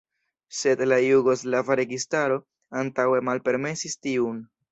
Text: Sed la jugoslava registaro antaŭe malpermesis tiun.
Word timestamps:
Sed 0.59 0.79
la 0.91 0.95
jugoslava 1.07 1.77
registaro 1.81 2.39
antaŭe 2.83 3.23
malpermesis 3.31 3.99
tiun. 4.07 4.43